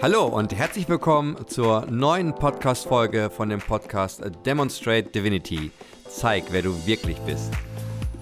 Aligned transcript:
Hallo 0.00 0.26
und 0.26 0.54
herzlich 0.54 0.88
willkommen 0.88 1.36
zur 1.48 1.84
neuen 1.86 2.32
Podcast-Folge 2.32 3.30
von 3.30 3.48
dem 3.48 3.58
Podcast 3.58 4.22
Demonstrate 4.46 5.10
Divinity. 5.10 5.72
Zeig, 6.08 6.44
wer 6.52 6.62
du 6.62 6.86
wirklich 6.86 7.16
bist. 7.22 7.52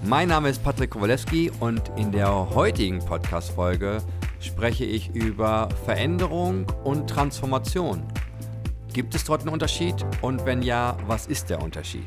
Mein 0.02 0.28
Name 0.28 0.48
ist 0.48 0.64
Patrick 0.64 0.92
Kowalewski 0.92 1.52
und 1.60 1.82
in 1.98 2.12
der 2.12 2.30
heutigen 2.54 3.00
Podcast-Folge 3.00 3.98
spreche 4.41 4.86
ich 4.86 5.14
über 5.14 5.68
Veränderung 5.84 6.66
und 6.84 7.10
Transformation. 7.10 8.02
Gibt 8.95 9.14
es 9.14 9.24
dort 9.24 9.43
einen 9.43 9.50
Unterschied? 9.50 9.96
Und 10.22 10.46
wenn 10.46 10.62
ja, 10.62 10.96
was 11.06 11.27
ist 11.27 11.50
der 11.50 11.62
Unterschied? 11.62 12.06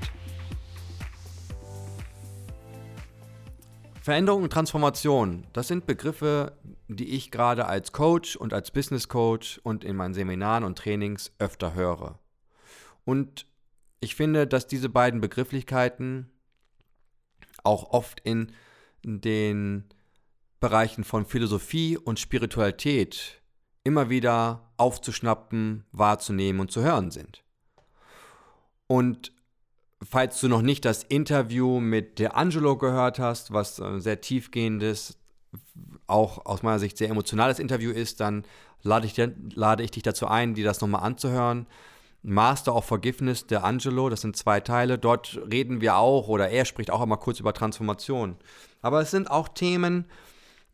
Veränderung 4.10 4.42
und 4.42 4.52
Transformation, 4.52 5.46
das 5.54 5.68
sind 5.68 5.86
Begriffe, 5.86 6.58
die 6.88 7.10
ich 7.10 7.30
gerade 7.30 7.68
als 7.68 7.92
Coach 7.92 8.36
und 8.36 8.56
als 8.56 8.72
Business 8.72 9.08
Coach 9.08 9.60
und 9.62 9.84
in 9.84 9.96
meinen 9.96 10.16
Seminaren 10.16 10.64
und 10.64 10.80
Trainings 10.80 11.32
öfter 11.38 11.76
höre. 11.76 12.18
Und 13.06 13.46
ich 14.00 14.16
finde, 14.16 14.48
dass 14.48 14.66
diese 14.66 14.90
beiden 14.90 15.22
Begrifflichkeiten 15.22 16.28
auch 17.64 17.92
oft 17.92 18.20
in 18.22 18.52
den 19.04 19.84
Bereichen 20.60 21.04
von 21.04 21.24
Philosophie 21.28 21.96
und 21.96 22.20
Spiritualität 22.20 23.44
immer 23.84 24.10
wieder 24.10 24.72
aufzuschnappen, 24.78 25.86
wahrzunehmen 25.92 26.62
und 26.62 26.72
zu 26.72 26.82
hören 26.82 27.12
sind. 27.12 27.44
Und 28.88 29.34
falls 30.08 30.40
du 30.40 30.48
noch 30.48 30.62
nicht 30.62 30.86
das 30.86 31.04
Interview 31.04 31.80
mit 31.80 32.20
der 32.20 32.36
Angelo 32.38 32.78
gehört 32.78 33.20
hast, 33.20 33.52
was 33.52 33.80
äh, 33.80 34.00
sehr 34.00 34.22
tiefgehendes, 34.22 35.18
auch 36.08 36.46
aus 36.46 36.64
meiner 36.64 36.80
Sicht 36.80 36.98
sehr 36.98 37.10
emotionales 37.10 37.60
Interview 37.60 37.92
ist, 37.92 38.20
dann 38.20 38.44
lade 38.82 39.06
ich, 39.06 39.16
lade 39.54 39.84
ich 39.84 39.92
dich 39.92 40.04
dazu 40.04 40.28
ein, 40.28 40.54
dir 40.54 40.66
das 40.66 40.82
nochmal 40.82 41.04
anzuhören. 41.04 41.68
Master 42.22 42.76
of 42.76 42.86
Forgiveness 42.86 43.48
der 43.48 43.64
Angelo, 43.64 44.10
das 44.10 44.22
sind 44.22 44.36
zwei 44.36 44.60
Teile. 44.60 44.98
Dort 44.98 45.40
reden 45.52 45.80
wir 45.82 45.96
auch, 45.96 46.28
oder 46.28 46.50
er 46.50 46.66
spricht 46.66 46.92
auch 46.92 47.02
einmal 47.02 47.20
kurz 47.20 47.40
über 47.40 47.54
Transformation. 47.54 48.36
Aber 48.82 49.02
es 49.02 49.12
sind 49.12 49.32
auch 49.32 49.48
Themen, 49.48 50.06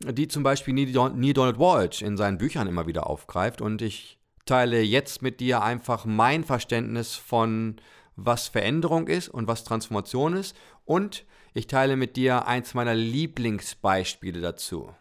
die 0.00 0.28
zum 0.28 0.42
Beispiel 0.42 0.74
Neil 0.74 0.92
Donald 1.32 1.58
Walsh 1.58 2.02
in 2.02 2.16
seinen 2.16 2.38
Büchern 2.38 2.66
immer 2.66 2.86
wieder 2.86 3.08
aufgreift. 3.08 3.60
Und 3.60 3.80
ich 3.80 4.18
teile 4.44 4.80
jetzt 4.80 5.22
mit 5.22 5.40
dir 5.40 5.62
einfach 5.62 6.04
mein 6.04 6.42
Verständnis 6.42 7.14
von 7.14 7.76
was 8.16 8.48
Veränderung 8.48 9.06
ist 9.08 9.28
und 9.28 9.46
was 9.46 9.64
Transformation 9.64 10.34
ist. 10.34 10.56
Und 10.84 11.24
ich 11.54 11.66
teile 11.66 11.96
mit 11.96 12.16
dir 12.16 12.46
eins 12.46 12.74
meiner 12.74 12.94
Lieblingsbeispiele 12.94 14.40
dazu. 14.40 14.94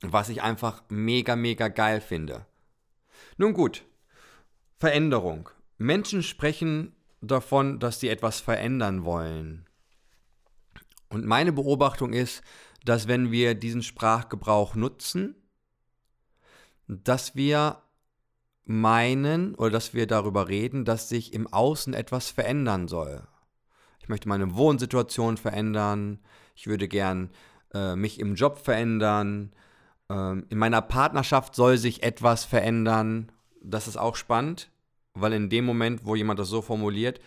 Was 0.00 0.28
ich 0.28 0.42
einfach 0.42 0.82
mega, 0.88 1.36
mega 1.36 1.68
geil 1.68 2.00
finde. 2.00 2.46
Nun 3.36 3.52
gut, 3.52 3.84
Veränderung. 4.78 5.48
Menschen 5.78 6.22
sprechen 6.22 6.94
davon, 7.20 7.80
dass 7.80 8.00
sie 8.00 8.08
etwas 8.08 8.40
verändern 8.40 9.04
wollen. 9.04 9.66
Und 11.08 11.24
meine 11.24 11.52
Beobachtung 11.52 12.12
ist, 12.12 12.42
dass 12.84 13.08
wenn 13.08 13.30
wir 13.32 13.54
diesen 13.54 13.82
Sprachgebrauch 13.82 14.74
nutzen, 14.74 15.36
dass 16.86 17.34
wir 17.34 17.83
meinen 18.64 19.54
oder 19.54 19.70
dass 19.70 19.94
wir 19.94 20.06
darüber 20.06 20.48
reden, 20.48 20.84
dass 20.84 21.08
sich 21.08 21.32
im 21.32 21.46
Außen 21.52 21.94
etwas 21.94 22.30
verändern 22.30 22.88
soll. 22.88 23.22
Ich 24.00 24.08
möchte 24.08 24.28
meine 24.28 24.54
Wohnsituation 24.54 25.36
verändern, 25.36 26.18
ich 26.54 26.66
würde 26.66 26.88
gern 26.88 27.30
äh, 27.72 27.96
mich 27.96 28.20
im 28.20 28.34
Job 28.34 28.58
verändern, 28.58 29.52
ähm, 30.10 30.46
in 30.48 30.58
meiner 30.58 30.82
Partnerschaft 30.82 31.54
soll 31.54 31.78
sich 31.78 32.02
etwas 32.02 32.44
verändern. 32.44 33.32
Das 33.62 33.88
ist 33.88 33.96
auch 33.96 34.16
spannend, 34.16 34.70
weil 35.14 35.32
in 35.32 35.48
dem 35.48 35.64
Moment, 35.64 36.04
wo 36.04 36.14
jemand 36.14 36.38
das 36.38 36.48
so 36.48 36.62
formuliert, 36.62 37.20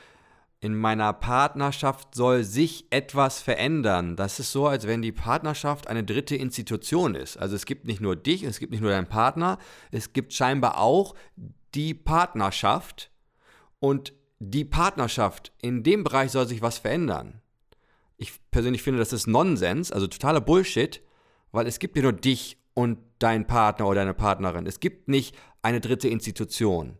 in 0.59 0.75
meiner 0.75 1.13
Partnerschaft 1.13 2.15
soll 2.15 2.43
sich 2.43 2.87
etwas 2.89 3.41
verändern. 3.41 4.15
Das 4.15 4.39
ist 4.39 4.51
so, 4.51 4.67
als 4.67 4.87
wenn 4.87 5.01
die 5.01 5.11
Partnerschaft 5.11 5.87
eine 5.87 6.03
dritte 6.03 6.35
Institution 6.35 7.13
ist. 7.13 7.37
Also 7.37 7.55
es 7.55 7.65
gibt 7.65 7.85
nicht 7.85 8.01
nur 8.01 8.15
dich, 8.15 8.43
es 8.43 8.59
gibt 8.59 8.71
nicht 8.71 8.81
nur 8.81 8.89
deinen 8.89 9.07
Partner, 9.07 9.59
es 9.91 10.13
gibt 10.13 10.33
scheinbar 10.33 10.79
auch 10.79 11.13
die 11.75 11.93
Partnerschaft 11.93 13.11
und 13.79 14.13
die 14.39 14.65
Partnerschaft, 14.65 15.51
in 15.61 15.83
dem 15.83 16.03
Bereich 16.03 16.31
soll 16.31 16.47
sich 16.47 16.61
was 16.61 16.79
verändern. 16.79 17.41
Ich 18.17 18.33
persönlich 18.49 18.81
finde, 18.81 18.99
das 18.99 19.13
ist 19.13 19.27
Nonsens, 19.27 19.91
also 19.91 20.07
totaler 20.07 20.41
Bullshit, 20.41 21.01
weil 21.51 21.67
es 21.67 21.77
gibt 21.79 21.95
ja 21.95 22.01
nur 22.01 22.13
dich 22.13 22.57
und 22.73 22.99
deinen 23.19 23.45
Partner 23.45 23.87
oder 23.87 24.01
deine 24.01 24.13
Partnerin. 24.13 24.65
Es 24.65 24.79
gibt 24.79 25.07
nicht 25.07 25.35
eine 25.61 25.81
dritte 25.81 26.07
Institution, 26.07 26.97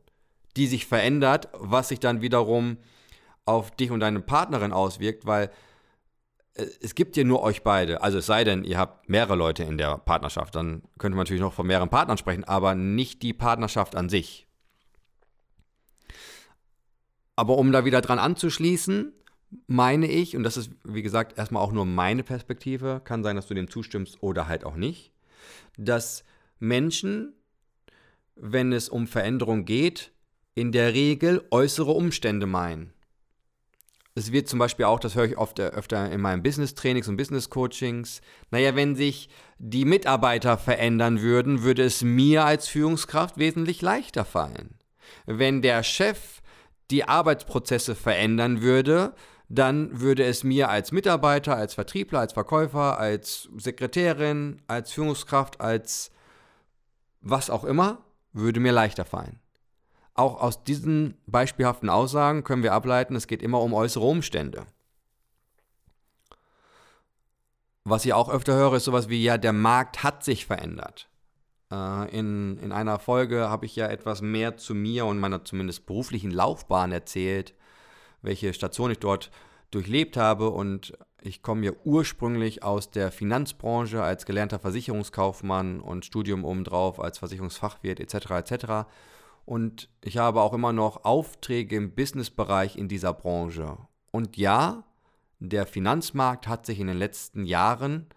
die 0.56 0.68
sich 0.68 0.86
verändert, 0.86 1.50
was 1.54 1.90
sich 1.90 2.00
dann 2.00 2.22
wiederum 2.22 2.78
auf 3.48 3.72
dich 3.72 3.92
und 3.92 4.00
deine 4.00 4.20
Partnerin 4.20 4.74
auswirkt, 4.74 5.26
weil 5.26 5.50
äh, 6.54 6.66
es 6.82 6.96
gibt 6.96 7.18
ja 7.18 7.24
nur 7.24 7.42
euch 7.42 7.64
beide. 7.64 8.02
Also 8.02 8.18
es 8.18 8.26
sei 8.26 8.44
denn, 8.44 8.64
ihr 8.64 8.78
habt 8.78 9.10
mehrere 9.10 9.36
Leute 9.36 9.64
in 9.64 9.78
der 9.78 9.98
Partnerschaft, 9.98 10.56
dann 10.56 10.84
könnte 10.98 11.16
man 11.16 11.24
natürlich 11.24 11.42
noch 11.42 11.54
von 11.54 11.68
mehreren 11.68 11.90
Partnern 11.90 12.18
sprechen, 12.18 12.44
aber 12.44 12.76
nicht 12.76 13.24
die 13.24 13.34
Partnerschaft 13.34 13.96
an 13.96 14.10
sich. 14.10 14.48
Aber 17.36 17.58
um 17.58 17.72
da 17.72 17.86
wieder 17.86 18.02
dran 18.02 18.20
anzuschließen, 18.20 19.14
meine 19.68 20.08
ich, 20.08 20.36
und 20.36 20.44
das 20.44 20.58
ist 20.58 20.72
wie 20.84 21.04
gesagt 21.04 21.38
erstmal 21.38 21.64
auch 21.64 21.72
nur 21.72 21.86
meine 21.86 22.24
Perspektive, 22.24 23.02
kann 23.04 23.24
sein, 23.24 23.36
dass 23.36 23.48
du 23.48 23.54
dem 23.54 23.70
zustimmst 23.70 24.22
oder 24.22 24.48
halt 24.48 24.66
auch 24.66 24.76
nicht, 24.76 25.14
dass 25.78 26.26
Menschen, 26.60 27.34
wenn 28.36 28.74
es 28.74 28.90
um 28.90 29.08
Veränderung 29.08 29.66
geht, 29.66 30.12
in 30.56 30.72
der 30.72 30.94
Regel 30.94 31.46
äußere 31.52 31.92
Umstände 31.92 32.48
meinen. 32.48 32.92
Es 34.18 34.32
wird 34.32 34.48
zum 34.48 34.58
Beispiel 34.58 34.86
auch, 34.86 35.00
das 35.00 35.14
höre 35.14 35.26
ich 35.26 35.38
oft 35.38 35.60
äh, 35.60 35.68
öfter 35.68 36.10
in 36.12 36.22
meinen 36.22 36.42
Business-Trainings 36.42 37.08
und 37.08 37.18
Business-Coachings, 37.18 38.22
naja, 38.50 38.76
wenn 38.76 38.96
sich 38.96 39.30
die 39.60 39.86
Mitarbeiter 39.86 40.58
verändern 40.58 41.22
würden, 41.22 41.62
würde 41.62 41.84
es 41.84 42.02
mir 42.02 42.44
als 42.44 42.68
Führungskraft 42.68 43.38
wesentlich 43.38 43.84
leichter 43.84 44.26
fallen. 44.26 44.74
Wenn 45.28 45.62
der 45.62 45.84
Chef 45.84 46.42
die 46.90 47.04
Arbeitsprozesse 47.04 47.94
verändern 47.94 48.64
würde, 48.64 49.14
dann 49.50 50.02
würde 50.02 50.24
es 50.24 50.44
mir 50.44 50.70
als 50.70 50.92
Mitarbeiter, 50.92 51.56
als 51.56 51.76
Vertriebler, 51.76 52.22
als 52.22 52.34
Verkäufer, 52.34 52.98
als 52.98 53.50
Sekretärin, 53.58 54.64
als 54.66 54.94
Führungskraft, 54.94 55.62
als 55.62 56.10
was 57.22 57.52
auch 57.52 57.64
immer, 57.64 58.00
würde 58.34 58.60
mir 58.62 58.72
leichter 58.72 59.06
fallen. 59.06 59.40
Auch 60.18 60.42
aus 60.42 60.64
diesen 60.64 61.16
beispielhaften 61.28 61.90
Aussagen 61.90 62.44
können 62.44 62.64
wir 62.64 62.74
ableiten, 62.74 63.16
es 63.16 63.28
geht 63.28 63.44
immer 63.44 63.62
um 63.62 63.74
äußere 63.74 64.04
Umstände. 64.04 64.66
Was 67.84 68.04
ich 68.04 68.14
auch 68.14 68.28
öfter 68.28 68.56
höre, 68.56 68.74
ist 68.74 68.86
sowas 68.86 69.10
wie, 69.10 69.24
ja, 69.24 69.38
der 69.38 69.54
Markt 69.54 70.04
hat 70.04 70.24
sich 70.24 70.48
verändert. 70.48 71.08
Äh, 71.72 72.18
in, 72.18 72.58
in 72.58 72.72
einer 72.72 72.98
Folge 72.98 73.48
habe 73.48 73.68
ich 73.68 73.76
ja 73.76 73.88
etwas 73.88 74.22
mehr 74.22 74.58
zu 74.58 74.74
mir 74.74 75.06
und 75.06 75.20
meiner 75.20 75.46
zumindest 75.46 75.86
beruflichen 75.86 76.32
Laufbahn 76.32 76.92
erzählt, 76.92 77.54
welche 78.24 78.54
Station 78.54 78.90
ich 78.90 79.00
dort 79.00 79.30
durchlebt 79.70 80.18
habe. 80.18 80.50
Und 80.50 80.98
ich 81.22 81.44
komme 81.44 81.64
ja 81.64 81.74
ursprünglich 81.84 82.64
aus 82.64 82.90
der 82.90 83.12
Finanzbranche 83.12 84.02
als 84.02 84.26
gelernter 84.26 84.58
Versicherungskaufmann 84.58 85.80
und 85.80 86.06
Studium 86.06 86.44
obendrauf 86.44 87.00
als 87.00 87.20
Versicherungsfachwirt 87.20 88.00
etc. 88.00 88.32
etc. 88.32 88.66
Und 89.48 89.88
ich 90.04 90.18
habe 90.18 90.42
auch 90.42 90.52
immer 90.52 90.74
noch 90.74 91.06
Aufträge 91.06 91.78
im 91.78 91.96
Businessbereich 91.96 92.76
in 92.76 92.90
dieser 92.90 93.14
Branche. 93.14 93.78
Und 94.12 94.36
ja, 94.36 94.84
der 95.40 95.66
Finanzmarkt 95.66 96.50
hat 96.50 96.66
sich 96.66 96.82
in 96.82 96.88
den 96.88 96.98
letzten 96.98 97.46
Jahren 97.46 98.08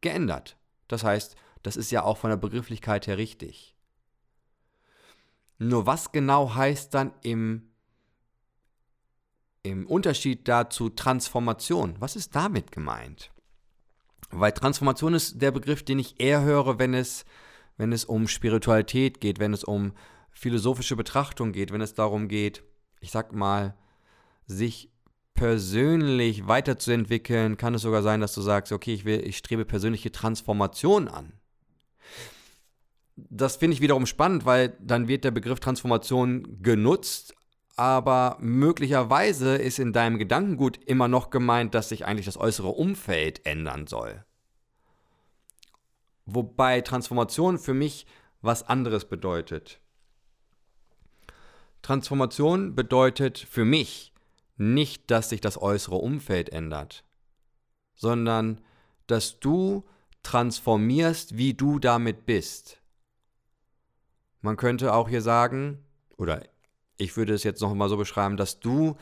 geändert. 0.00 0.56
Das 0.88 1.04
heißt, 1.04 1.36
das 1.62 1.76
ist 1.76 1.92
ja 1.92 2.02
auch 2.02 2.16
von 2.16 2.30
der 2.30 2.38
Begrifflichkeit 2.38 3.06
her 3.06 3.18
richtig. 3.18 3.76
Nur 5.58 5.86
was 5.86 6.10
genau 6.10 6.56
heißt 6.56 6.92
dann 6.92 7.12
im, 7.22 7.70
im 9.62 9.86
Unterschied 9.86 10.48
dazu 10.48 10.88
Transformation? 10.88 11.94
Was 12.00 12.16
ist 12.16 12.34
damit 12.34 12.72
gemeint? 12.72 13.30
Weil 14.30 14.50
Transformation 14.50 15.14
ist 15.14 15.40
der 15.40 15.52
Begriff, 15.52 15.84
den 15.84 16.00
ich 16.00 16.20
eher 16.20 16.42
höre, 16.42 16.80
wenn 16.80 16.94
es, 16.94 17.24
wenn 17.76 17.92
es 17.92 18.04
um 18.04 18.26
Spiritualität 18.26 19.20
geht, 19.20 19.38
wenn 19.38 19.52
es 19.52 19.62
um 19.62 19.92
philosophische 20.32 20.96
Betrachtung 20.96 21.52
geht, 21.52 21.72
wenn 21.72 21.80
es 21.80 21.94
darum 21.94 22.28
geht, 22.28 22.62
ich 23.00 23.10
sag 23.10 23.32
mal, 23.32 23.74
sich 24.46 24.90
persönlich 25.34 26.46
weiterzuentwickeln, 26.46 27.56
kann 27.56 27.74
es 27.74 27.82
sogar 27.82 28.02
sein, 28.02 28.20
dass 28.20 28.34
du 28.34 28.42
sagst, 28.42 28.72
okay, 28.72 28.92
ich 28.92 29.04
will, 29.04 29.26
ich 29.26 29.38
strebe 29.38 29.64
persönliche 29.64 30.12
Transformation 30.12 31.08
an. 31.08 31.32
Das 33.16 33.56
finde 33.56 33.74
ich 33.74 33.80
wiederum 33.80 34.06
spannend, 34.06 34.44
weil 34.44 34.76
dann 34.80 35.08
wird 35.08 35.24
der 35.24 35.30
Begriff 35.30 35.60
Transformation 35.60 36.62
genutzt, 36.62 37.34
aber 37.76 38.36
möglicherweise 38.40 39.56
ist 39.56 39.78
in 39.78 39.92
deinem 39.92 40.18
Gedankengut 40.18 40.76
immer 40.84 41.08
noch 41.08 41.30
gemeint, 41.30 41.74
dass 41.74 41.88
sich 41.88 42.04
eigentlich 42.04 42.26
das 42.26 42.36
äußere 42.36 42.68
Umfeld 42.68 43.46
ändern 43.46 43.86
soll. 43.86 44.24
Wobei 46.26 46.82
Transformation 46.82 47.58
für 47.58 47.74
mich 47.74 48.06
was 48.42 48.62
anderes 48.68 49.06
bedeutet. 49.06 49.79
Transformation 51.82 52.74
bedeutet 52.74 53.38
für 53.38 53.64
mich 53.64 54.12
nicht, 54.56 55.10
dass 55.10 55.30
sich 55.30 55.40
das 55.40 55.60
äußere 55.60 55.96
Umfeld 55.96 56.50
ändert, 56.50 57.04
sondern 57.94 58.60
dass 59.06 59.40
du 59.40 59.84
transformierst, 60.22 61.36
wie 61.36 61.54
du 61.54 61.78
damit 61.78 62.26
bist. 62.26 62.82
Man 64.42 64.56
könnte 64.56 64.92
auch 64.94 65.08
hier 65.08 65.22
sagen, 65.22 65.84
oder 66.16 66.42
ich 66.98 67.16
würde 67.16 67.32
es 67.32 67.44
jetzt 67.44 67.62
noch 67.62 67.74
mal 67.74 67.88
so 67.88 67.96
beschreiben, 67.96 68.36
dass 68.36 68.60
du 68.60 68.96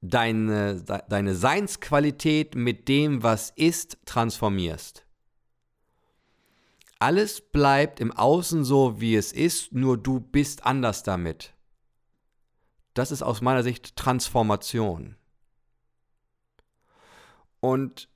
deine, 0.00 0.82
deine 1.08 1.34
Seinsqualität 1.34 2.54
mit 2.54 2.88
dem, 2.88 3.22
was 3.22 3.50
ist, 3.50 3.98
transformierst. 4.06 5.04
Alles 7.00 7.40
bleibt 7.40 7.98
im 7.98 8.12
Außen 8.12 8.62
so, 8.62 9.00
wie 9.00 9.16
es 9.16 9.32
ist, 9.32 9.72
nur 9.72 9.96
du 9.96 10.20
bist 10.20 10.66
anders 10.66 11.02
damit. 11.02 11.54
Das 12.92 13.10
ist 13.10 13.22
aus 13.22 13.40
meiner 13.40 13.62
Sicht 13.62 13.96
Transformation. 13.96 15.16
Und 17.60 18.08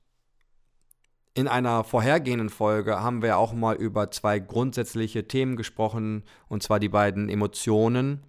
in 1.33 1.47
einer 1.47 1.83
vorhergehenden 1.83 2.49
Folge 2.49 3.01
haben 3.01 3.23
wir 3.23 3.37
auch 3.37 3.53
mal 3.53 3.75
über 3.75 4.11
zwei 4.11 4.37
grundsätzliche 4.37 5.27
Themen 5.27 5.55
gesprochen, 5.55 6.23
und 6.47 6.61
zwar 6.61 6.79
die 6.79 6.89
beiden 6.89 7.27
Emotionen 7.27 8.23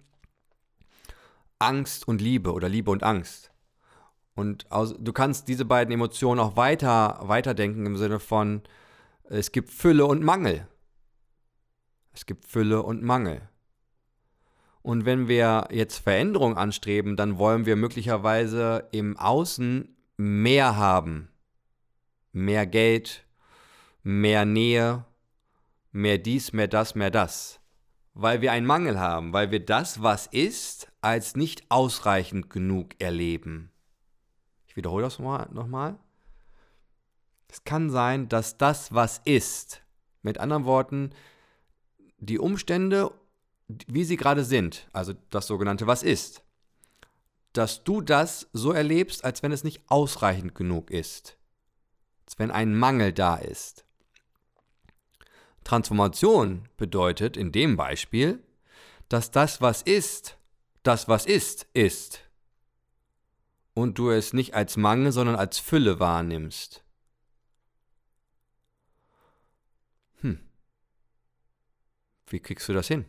Angst 1.59 2.07
und 2.07 2.19
Liebe 2.19 2.51
oder 2.51 2.67
Liebe 2.67 2.89
und 2.89 3.03
Angst. 3.03 3.51
Und 4.35 4.71
aus, 4.71 4.95
du 4.97 5.13
kannst 5.13 5.47
diese 5.47 5.65
beiden 5.65 5.93
Emotionen 5.93 6.39
auch 6.39 6.55
weiter 6.55 7.19
weiterdenken 7.21 7.85
im 7.85 7.97
Sinne 7.97 8.19
von 8.19 8.63
es 9.29 9.51
gibt 9.51 9.71
Fülle 9.71 10.05
und 10.05 10.23
Mangel. 10.23 10.67
Es 12.13 12.25
gibt 12.25 12.45
Fülle 12.45 12.83
und 12.83 13.03
Mangel. 13.03 13.41
Und 14.81 15.05
wenn 15.05 15.27
wir 15.27 15.67
jetzt 15.71 15.97
Veränderung 15.97 16.57
anstreben, 16.57 17.15
dann 17.15 17.37
wollen 17.37 17.65
wir 17.65 17.75
möglicherweise 17.75 18.87
im 18.91 19.17
Außen 19.17 19.95
mehr 20.17 20.77
haben 20.77 21.29
mehr 22.37 22.65
Geld, 22.65 23.25
mehr 24.03 24.45
Nähe, 24.45 25.05
mehr 25.91 26.17
dies, 26.17 26.53
mehr 26.53 26.67
das, 26.67 26.95
mehr 26.95 27.11
das. 27.11 27.59
Weil 28.13 28.41
wir 28.41 28.51
einen 28.51 28.65
Mangel 28.65 28.99
haben, 28.99 29.33
weil 29.33 29.51
wir 29.51 29.63
das, 29.63 30.01
was 30.01 30.27
ist, 30.27 30.91
als 31.01 31.35
nicht 31.35 31.69
ausreichend 31.69 32.49
genug 32.49 32.99
erleben. 32.99 33.71
Ich 34.67 34.75
wiederhole 34.75 35.03
das 35.03 35.19
nochmal. 35.19 35.97
Es 37.49 37.63
kann 37.63 37.89
sein, 37.89 38.29
dass 38.29 38.57
das, 38.57 38.93
was 38.93 39.21
ist, 39.25 39.81
mit 40.21 40.37
anderen 40.39 40.65
Worten, 40.65 41.11
die 42.17 42.39
Umstände, 42.39 43.11
wie 43.87 44.03
sie 44.03 44.17
gerade 44.17 44.43
sind, 44.43 44.87
also 44.93 45.13
das 45.29 45.47
sogenannte 45.47 45.87
Was 45.87 46.03
ist, 46.03 46.43
dass 47.53 47.83
du 47.83 48.01
das 48.01 48.49
so 48.53 48.71
erlebst, 48.71 49.23
als 49.23 49.43
wenn 49.43 49.51
es 49.51 49.63
nicht 49.63 49.81
ausreichend 49.87 50.55
genug 50.55 50.91
ist 50.91 51.37
wenn 52.37 52.51
ein 52.51 52.75
Mangel 52.75 53.11
da 53.13 53.35
ist. 53.35 53.85
Transformation 55.63 56.69
bedeutet 56.77 57.35
in 57.35 57.51
dem 57.51 57.75
Beispiel, 57.75 58.41
dass 59.09 59.31
das, 59.31 59.59
was 59.59 59.81
ist, 59.81 60.37
das, 60.83 61.07
was 61.07 61.25
ist, 61.25 61.67
ist. 61.73 62.21
Und 63.73 63.97
du 63.97 64.09
es 64.09 64.33
nicht 64.33 64.53
als 64.53 64.77
Mangel, 64.77 65.11
sondern 65.11 65.35
als 65.35 65.59
Fülle 65.59 65.99
wahrnimmst. 65.99 66.83
Wie 72.27 72.39
kriegst 72.39 72.67
du 72.67 72.73
das 72.73 72.87
hin? 72.87 73.05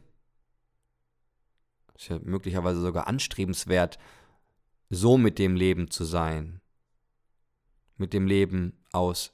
Ist 1.95 2.09
ja 2.09 2.19
möglicherweise 2.23 2.81
sogar 2.81 3.09
anstrebenswert, 3.09 3.99
so 4.89 5.19
mit 5.19 5.39
dem 5.39 5.57
Leben 5.57 5.91
zu 5.91 6.05
sein. 6.05 6.61
Mit 7.97 8.13
dem 8.13 8.27
Leben 8.27 8.85
aus 8.93 9.33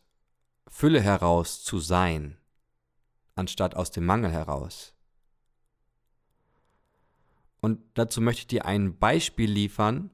Fülle 0.67 1.01
heraus 1.01 1.63
zu 1.63 1.79
sein, 1.79 2.39
anstatt 3.35 3.77
aus 3.77 3.91
dem 3.91 4.07
Mangel 4.07 4.33
heraus. 4.33 4.95
Und 7.61 7.81
dazu 7.95 8.21
möchte 8.21 8.41
ich 8.41 8.47
dir 8.47 8.65
ein 8.65 8.99
Beispiel 8.99 9.51
liefern, 9.51 10.11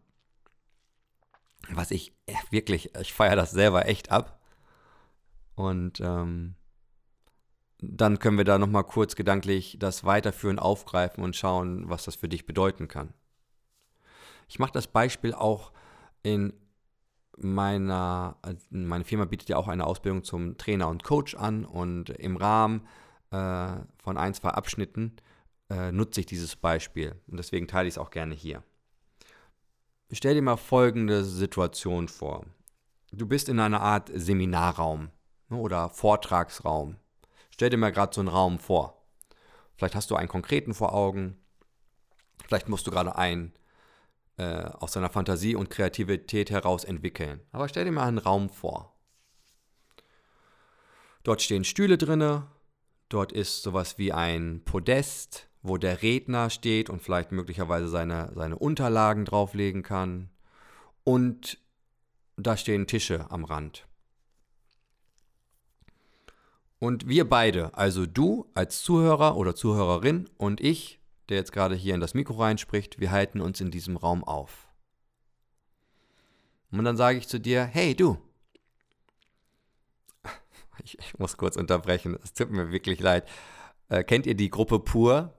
was 1.71 1.91
ich 1.91 2.13
wirklich, 2.51 2.95
ich 2.97 3.13
feiere 3.13 3.37
das 3.37 3.53
selber 3.53 3.87
echt 3.87 4.11
ab. 4.11 4.41
Und 5.55 6.01
ähm, 6.01 6.57
dann 7.83 8.19
können 8.19 8.39
wir 8.39 8.45
da 8.45 8.59
nochmal 8.59 8.85
kurz 8.85 9.17
gedanklich 9.17 9.77
das 9.79 10.05
weiterführen, 10.05 10.59
aufgreifen 10.59 11.25
und 11.25 11.37
schauen, 11.37 11.89
was 11.89 12.05
das 12.05 12.17
für 12.17 12.29
dich 12.29 12.47
bedeuten 12.47 12.89
kann. 12.89 13.13
Ich 14.49 14.59
mache 14.59 14.73
das 14.73 14.87
Beispiel 14.87 15.33
auch 15.33 15.73
in 16.23 16.53
meiner, 17.37 18.37
meine 18.71 19.05
Firma 19.05 19.25
bietet 19.25 19.49
ja 19.49 19.57
auch 19.57 19.69
eine 19.69 19.87
Ausbildung 19.87 20.25
zum 20.25 20.59
Trainer 20.59 20.89
und 20.89 21.05
Coach 21.05 21.35
an 21.35 21.65
und 21.65 22.11
im 22.11 22.37
Rahmen 22.37 22.87
äh, 23.31 23.77
von 24.03 24.19
ein, 24.19 24.35
zwei 24.35 24.51
Abschnitten 24.51 25.17
äh, 25.71 25.93
nutze 25.93 26.21
ich 26.21 26.27
dieses 26.27 26.57
Beispiel 26.57 27.15
und 27.29 27.39
deswegen 27.39 27.69
teile 27.69 27.89
ich 27.89 27.95
es 27.95 27.99
auch 27.99 28.11
gerne 28.11 28.35
hier. 28.35 28.63
Stell 30.13 30.35
dir 30.35 30.43
mal 30.43 30.57
folgende 30.57 31.25
Situation 31.25 32.09
vor. 32.09 32.45
Du 33.13 33.27
bist 33.27 33.49
in 33.49 33.61
einer 33.61 33.81
Art 33.81 34.11
Seminarraum 34.13 35.11
ne, 35.49 35.57
oder 35.57 35.89
Vortragsraum. 35.89 36.97
Stell 37.61 37.69
dir 37.69 37.77
mal 37.77 37.93
gerade 37.93 38.15
so 38.15 38.23
einen 38.23 38.29
Raum 38.29 38.59
vor. 38.59 39.05
Vielleicht 39.77 39.95
hast 39.95 40.11
du 40.11 40.17
einen 40.17 40.31
konkreten 40.31 40.73
vor 40.73 40.95
Augen. 40.95 41.37
Vielleicht 42.47 42.71
musst 42.71 42.87
du 42.87 42.91
gerade 42.91 43.17
einen 43.17 43.53
äh, 44.39 44.63
aus 44.65 44.93
seiner 44.93 45.11
Fantasie 45.11 45.55
und 45.55 45.69
Kreativität 45.69 46.51
heraus 46.51 46.85
entwickeln. 46.85 47.43
Aber 47.53 47.69
stell 47.69 47.85
dir 47.85 47.93
mal 47.93 48.09
einen 48.09 48.17
Raum 48.17 48.49
vor. 48.49 48.97
Dort 51.23 51.43
stehen 51.43 51.65
Stühle 51.65 51.99
drinne, 51.99 52.47
dort 53.11 53.31
ist 53.31 53.63
sowas 53.63 53.99
wie 53.99 54.11
ein 54.11 54.63
Podest, 54.65 55.51
wo 55.61 55.77
der 55.77 56.01
Redner 56.01 56.49
steht 56.49 56.89
und 56.89 57.03
vielleicht 57.03 57.31
möglicherweise 57.31 57.89
seine, 57.89 58.33
seine 58.35 58.59
Unterlagen 58.59 59.27
drauflegen 59.27 59.83
kann. 59.83 60.31
Und 61.05 61.59
da 62.39 62.57
stehen 62.57 62.87
Tische 62.87 63.31
am 63.31 63.45
Rand. 63.45 63.87
Und 66.81 67.09
wir 67.09 67.29
beide, 67.29 67.75
also 67.75 68.07
du 68.07 68.51
als 68.55 68.83
Zuhörer 68.83 69.37
oder 69.37 69.55
Zuhörerin 69.55 70.29
und 70.37 70.61
ich 70.61 71.01
der 71.31 71.39
jetzt 71.39 71.53
gerade 71.53 71.77
hier 71.77 71.95
in 71.95 72.01
das 72.01 72.13
Mikro 72.13 72.35
reinspricht, 72.35 73.01
wir 73.01 73.13
halten 73.13 73.41
uns 73.41 73.61
in 73.61 73.71
diesem 73.71 73.97
Raum 73.97 74.25
auf. 74.25 74.69
Und 76.73 76.85
dann 76.85 76.97
sage 76.97 77.19
ich 77.19 77.29
zu 77.29 77.41
dir, 77.41 77.65
hey 77.65 77.95
du. 77.95 78.19
Ich, 80.83 80.99
ich 80.99 81.19
muss 81.19 81.37
kurz 81.37 81.57
unterbrechen, 81.57 82.19
es 82.23 82.33
tut 82.33 82.51
mir 82.51 82.73
wirklich 82.73 83.01
leid. 83.01 83.29
Äh, 83.91 84.03
kennt 84.03 84.25
ihr 84.25 84.35
die 84.35 84.49
Gruppe 84.49 84.79
Pur? 84.79 85.35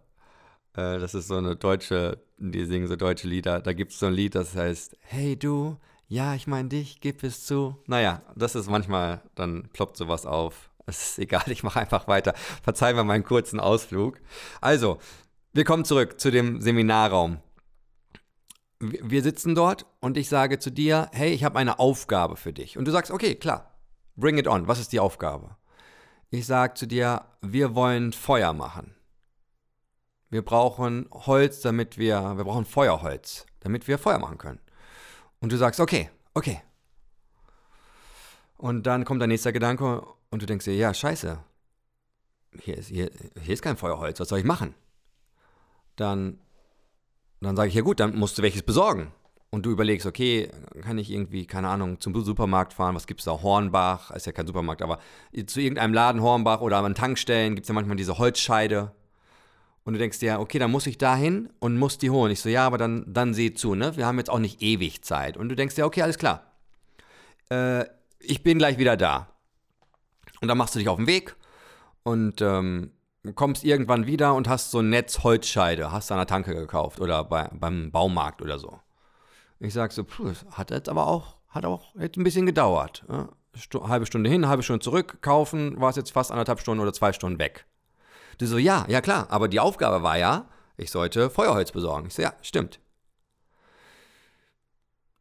Äh, 0.74 1.00
das 1.00 1.16
ist 1.16 1.30
so 1.30 1.38
eine 1.38 1.56
deutsche, 1.56 2.22
die 2.38 2.66
singen 2.66 2.88
so 2.88 2.96
deutsche 2.96 3.28
Lieder. 3.28 3.60
Da 3.60 3.74
gibt 3.74 3.92
es 3.92 3.98
so 3.98 4.06
ein 4.06 4.14
Lied, 4.14 4.36
das 4.36 4.56
heißt, 4.56 4.96
hey 5.02 5.36
du, 5.36 5.78
ja, 6.08 6.36
ich 6.36 6.46
meine 6.46 6.70
dich, 6.70 7.02
gib 7.02 7.24
es 7.24 7.48
zu. 7.48 7.76
Naja, 7.88 8.22
das 8.36 8.54
ist 8.54 8.70
manchmal, 8.70 9.24
dann 9.34 9.68
ploppt 9.74 9.98
sowas 9.98 10.28
auf. 10.28 10.70
Es 10.92 11.12
ist 11.12 11.20
egal, 11.20 11.44
ich 11.48 11.64
mache 11.64 11.80
einfach 11.80 12.08
weiter. 12.08 12.34
Verzeih 12.64 12.94
mir 12.94 13.04
meinen 13.04 13.24
kurzen 13.24 13.60
Ausflug. 13.60 14.20
Also, 14.60 15.00
wir 15.54 15.66
kommen 15.66 15.86
zurück 15.86 16.20
zu 16.20 16.32
dem 16.32 16.62
Seminarraum. 16.62 17.40
Wir 18.80 19.22
sitzen 19.22 19.54
dort 19.54 19.86
und 20.00 20.18
ich 20.18 20.28
sage 20.28 20.60
zu 20.60 20.72
dir, 20.72 21.10
hey, 21.12 21.32
ich 21.32 21.44
habe 21.44 21.60
eine 21.60 21.80
Aufgabe 21.80 22.36
für 22.36 22.54
dich. 22.54 22.78
Und 22.78 22.86
du 22.86 22.92
sagst, 22.92 23.12
okay, 23.12 23.36
klar, 23.36 23.76
bring 24.16 24.38
it 24.38 24.48
on. 24.48 24.68
Was 24.68 24.80
ist 24.80 24.92
die 24.92 25.00
Aufgabe? 25.00 25.56
Ich 26.30 26.46
sage 26.46 26.74
zu 26.76 26.88
dir, 26.88 27.26
wir 27.42 27.76
wollen 27.76 28.14
Feuer 28.14 28.54
machen. 28.54 28.96
Wir 30.30 30.44
brauchen 30.44 31.10
Holz, 31.12 31.60
damit 31.60 31.98
wir, 31.98 32.38
wir 32.38 32.46
brauchen 32.46 32.66
Feuerholz, 32.66 33.46
damit 33.60 33.88
wir 33.90 33.98
Feuer 33.98 34.18
machen 34.18 34.38
können. 34.38 34.62
Und 35.42 35.52
du 35.52 35.58
sagst, 35.58 35.82
okay, 35.82 36.10
okay. 36.34 36.62
Und 38.56 38.84
dann 38.88 39.04
kommt 39.04 39.20
der 39.20 39.28
nächste 39.28 39.52
Gedanke 39.52 40.08
und 40.32 40.42
du 40.42 40.48
denkst 40.48 40.66
dir, 40.66 40.76
ja, 40.76 40.94
scheiße. 40.94 41.38
Hier 42.60 42.78
ist, 42.78 42.88
hier, 42.88 43.12
hier 43.40 43.54
ist 43.54 43.62
kein 43.62 43.78
Feuerholz, 43.78 44.20
was 44.20 44.30
soll 44.30 44.40
ich 44.40 44.46
machen? 44.46 44.74
dann, 46.02 46.40
dann 47.40 47.56
sage 47.56 47.70
ich, 47.70 47.76
ja 47.76 47.82
gut, 47.82 48.00
dann 48.00 48.16
musst 48.16 48.38
du 48.38 48.42
welches 48.42 48.64
besorgen. 48.64 49.12
Und 49.50 49.66
du 49.66 49.72
überlegst, 49.72 50.08
okay, 50.08 50.50
kann 50.82 50.98
ich 50.98 51.12
irgendwie, 51.12 51.46
keine 51.46 51.68
Ahnung, 51.68 52.00
zum 52.00 52.16
Supermarkt 52.24 52.74
fahren, 52.74 52.96
was 52.96 53.06
gibt 53.06 53.20
es 53.20 53.26
da? 53.26 53.42
Hornbach, 53.42 54.12
ist 54.12 54.26
ja 54.26 54.32
kein 54.32 54.48
Supermarkt, 54.48 54.82
aber 54.82 55.00
zu 55.46 55.60
irgendeinem 55.60 55.94
Laden 55.94 56.22
Hornbach 56.22 56.62
oder 56.62 56.78
an 56.78 56.96
Tankstellen 56.96 57.56
gibt 57.56 57.66
es 57.66 57.68
ja 57.68 57.76
manchmal 57.76 57.98
diese 57.98 58.18
Holzscheide. 58.18 58.94
Und 59.84 59.94
du 59.94 60.00
denkst 60.00 60.20
dir, 60.20 60.40
okay, 60.40 60.60
dann 60.60 60.72
muss 60.72 60.88
ich 60.88 60.98
da 60.98 61.16
hin 61.16 61.50
und 61.60 61.78
muss 61.78 61.98
die 61.98 62.12
holen. 62.12 62.32
Ich 62.32 62.40
so, 62.40 62.50
ja, 62.50 62.66
aber 62.66 62.78
dann, 62.78 63.04
dann 63.08 63.34
seh 63.34 63.54
zu, 63.54 63.74
ne? 63.74 63.98
Wir 63.98 64.06
haben 64.06 64.20
jetzt 64.20 64.30
auch 64.30 64.40
nicht 64.40 64.62
ewig 64.62 65.04
Zeit. 65.04 65.38
Und 65.38 65.50
du 65.50 65.56
denkst 65.56 65.76
dir, 65.76 65.86
okay, 65.86 66.04
alles 66.04 66.20
klar. 66.20 66.54
Äh, 67.50 67.86
ich 68.20 68.44
bin 68.44 68.60
gleich 68.60 68.78
wieder 68.78 68.96
da. 68.96 69.31
Und 70.42 70.48
dann 70.48 70.58
machst 70.58 70.76
du 70.76 70.80
dich 70.80 70.90
auf 70.90 70.98
den 70.98 71.08
Weg 71.08 71.36
und 72.04 72.42
ähm, 72.42 72.92
kommst 73.36 73.64
irgendwann 73.64 74.08
wieder 74.08 74.34
und 74.34 74.50
hast 74.50 74.72
so 74.72 74.80
ein 74.80 74.90
Netz 74.90 75.24
Holzscheide, 75.24 75.92
hast 75.92 76.12
an 76.12 76.18
der 76.18 76.28
Tanke 76.28 76.54
gekauft 76.56 77.00
oder 77.00 77.24
bei, 77.24 77.50
beim 77.54 77.92
Baumarkt 77.92 78.42
oder 78.42 78.58
so. 78.58 78.80
Ich 79.60 79.74
sag 79.74 79.92
so, 79.92 80.04
puh, 80.04 80.34
hat 80.52 80.72
jetzt 80.72 80.90
aber 80.90 81.08
auch, 81.08 81.36
hat 81.50 81.66
auch 81.66 81.94
jetzt 81.96 82.18
ein 82.18 82.24
bisschen 82.24 82.48
gedauert. 82.48 83.06
Ja? 83.08 83.30
Stu 83.56 83.88
halbe 83.88 84.06
Stunde 84.06 84.30
hin, 84.30 84.48
halbe 84.48 84.64
Stunde 84.64 84.84
zurück, 84.84 85.22
kaufen, 85.22 85.80
war 85.80 85.90
es 85.90 85.96
jetzt 85.96 86.12
fast 86.12 86.32
anderthalb 86.32 86.60
Stunden 86.60 86.82
oder 86.82 86.94
zwei 86.94 87.14
Stunden 87.14 87.38
weg. 87.38 87.66
Du 88.40 88.48
so, 88.48 88.58
ja, 88.58 88.86
ja 88.88 89.02
klar, 89.02 89.28
aber 89.30 89.48
die 89.48 89.60
Aufgabe 89.60 90.02
war 90.02 90.18
ja, 90.18 90.48
ich 90.78 90.90
sollte 90.90 91.30
Feuerholz 91.30 91.72
besorgen. 91.72 92.08
Ich 92.08 92.16
so, 92.16 92.24
ja, 92.24 92.34
stimmt. 92.42 92.80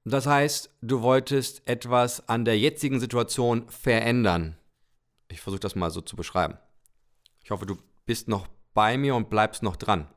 Das 0.04 0.26
heißt, 0.26 0.70
du 0.80 1.02
wolltest 1.02 1.68
etwas 1.68 2.26
an 2.28 2.46
der 2.46 2.58
jetzigen 2.58 3.00
Situation 3.00 3.68
verändern. 3.68 4.56
Ich 5.30 5.40
versuche 5.40 5.60
das 5.60 5.76
mal 5.76 5.90
so 5.90 6.00
zu 6.00 6.16
beschreiben. 6.16 6.58
Ich 7.42 7.50
hoffe, 7.50 7.66
du 7.66 7.76
bist 8.06 8.28
noch 8.28 8.48
bei 8.74 8.98
mir 8.98 9.14
und 9.14 9.30
bleibst 9.30 9.62
noch 9.62 9.76
dran. 9.76 10.08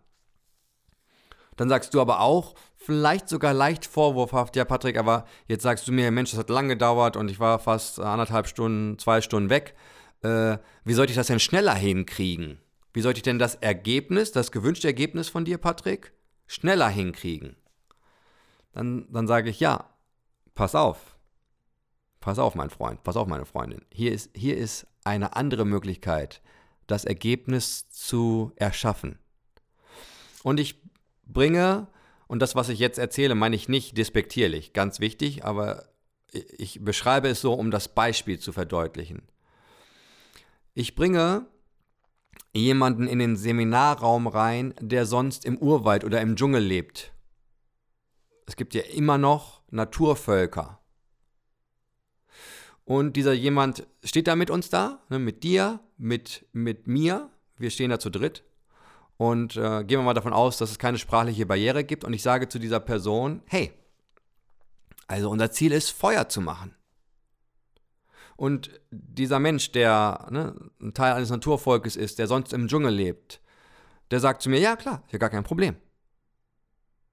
Dann 1.56 1.70
sagst 1.70 1.94
du 1.94 2.02
aber 2.02 2.20
auch, 2.20 2.56
vielleicht 2.78 3.30
sogar 3.30 3.54
leicht 3.54 3.86
vorwurfhaft, 3.86 4.56
ja 4.56 4.66
Patrick, 4.66 4.98
aber 4.98 5.26
jetzt 5.48 5.64
sagst 5.64 5.88
du 5.88 5.92
mir, 5.92 6.10
Mensch, 6.10 6.32
das 6.32 6.40
hat 6.40 6.50
lange 6.50 6.70
gedauert 6.70 7.16
und 7.16 7.30
ich 7.30 7.40
war 7.40 7.60
fast 7.60 8.00
anderthalb 8.00 8.48
Stunden, 8.48 8.98
zwei 8.98 9.22
Stunden 9.22 9.50
weg. 9.50 9.76
Äh, 10.22 10.58
wie 10.84 10.94
sollte 10.94 11.12
ich 11.12 11.18
das 11.18 11.28
denn 11.28 11.40
schneller 11.40 11.76
hinkriegen? 11.76 12.60
Wie 12.94 13.02
sollte 13.02 13.20
ich 13.20 13.24
denn 13.24 13.40
das 13.40 13.56
Ergebnis, 13.56 14.32
das 14.32 14.52
gewünschte 14.52 14.88
Ergebnis 14.88 15.30
von 15.30 15.46
dir, 15.46 15.58
Patrick, 15.58 16.14
schneller 16.48 16.90
hinkriegen? 16.90 17.56
Dann, 18.72 19.08
dann 19.12 19.28
sage 19.28 19.50
ich, 19.50 19.60
ja, 19.60 19.90
pass 20.56 20.74
auf. 20.76 21.18
Pass 22.20 22.40
auf, 22.40 22.56
mein 22.56 22.70
Freund, 22.70 23.04
pass 23.04 23.18
auf, 23.18 23.28
meine 23.28 23.46
Freundin. 23.46 23.86
Hier 23.92 24.12
ist, 24.12 24.32
hier 24.36 24.58
ist 24.58 24.88
eine 25.06 25.36
andere 25.36 25.66
Möglichkeit, 25.66 26.42
das 26.88 27.06
Ergebnis 27.06 27.90
zu 27.90 28.52
erschaffen. 28.56 29.20
Und 30.44 30.60
ich 30.60 30.82
bringe, 31.26 31.88
und 32.28 32.42
das, 32.42 32.56
was 32.56 32.70
ich 32.70 32.80
jetzt 32.80 32.98
erzähle, 32.98 33.36
meine 33.36 33.56
ich 33.56 33.70
nicht 33.70 33.98
despektierlich, 33.98 34.74
ganz 34.74 35.00
wichtig, 35.00 35.46
aber 35.46 35.86
ich 36.32 36.84
beschreibe 36.84 37.30
es 37.30 37.42
so, 37.42 37.54
um 37.54 37.72
das 37.72 37.88
Beispiel 37.88 38.40
zu 38.40 38.52
verdeutlichen. 38.52 39.22
Ich 40.74 40.96
bringe 40.96 41.46
jemanden 42.54 43.08
in 43.08 43.20
den 43.20 43.36
Seminarraum 43.36 44.28
rein, 44.28 44.74
der 44.80 45.06
sonst 45.06 45.46
im 45.46 45.58
Urwald 45.58 46.04
oder 46.04 46.22
im 46.22 46.36
Dschungel 46.36 46.64
lebt. 46.64 47.14
Es 48.46 48.56
gibt 48.56 48.74
ja 48.74 48.82
immer 48.82 49.18
noch 49.18 49.62
Naturvölker. 49.70 50.80
Und 52.86 53.16
dieser 53.16 53.34
jemand 53.34 53.88
steht 54.04 54.28
da 54.28 54.36
mit 54.36 54.50
uns 54.50 54.70
da, 54.70 55.00
ne, 55.10 55.20
mit 55.20 55.44
dir, 55.44 55.80
mit, 55.98 56.46
mit 56.52 56.88
mir. 56.88 57.30
Wir 57.58 57.70
stehen 57.70 57.90
da 57.90 58.00
zu 58.00 58.10
dritt. 58.10 58.44
Und 59.18 59.56
äh, 59.56 59.84
gehen 59.84 60.00
wir 60.00 60.04
mal 60.04 60.14
davon 60.14 60.34
aus, 60.34 60.58
dass 60.58 60.72
es 60.72 60.80
keine 60.80 60.98
sprachliche 60.98 61.46
Barriere 61.46 61.84
gibt. 61.84 62.04
Und 62.04 62.14
ich 62.14 62.22
sage 62.24 62.50
zu 62.50 62.60
dieser 62.60 62.80
Person, 62.80 63.42
hey, 63.46 63.72
also 65.08 65.30
unser 65.30 65.52
Ziel 65.52 65.72
ist, 65.72 65.92
Feuer 65.92 66.28
zu 66.28 66.42
machen. 66.42 66.76
Und 68.36 68.72
dieser 68.92 69.40
Mensch, 69.40 69.72
der 69.72 70.28
ne, 70.32 70.56
ein 70.82 70.94
Teil 70.94 71.14
eines 71.14 71.30
Naturvolkes 71.30 71.96
ist, 71.96 72.20
der 72.20 72.28
sonst 72.28 72.52
im 72.52 72.68
Dschungel 72.68 72.94
lebt, 72.94 73.40
der 74.12 74.20
sagt 74.20 74.42
zu 74.42 74.50
mir, 74.50 74.60
ja 74.60 74.76
klar, 74.76 75.04
ist 75.06 75.14
ja 75.14 75.20
gar 75.20 75.30
kein 75.30 75.44
Problem. 75.44 75.76